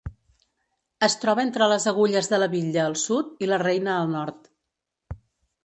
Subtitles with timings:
[1.07, 4.53] Es troba entre les agulles de La Bitlla al sud i La Reina al nord.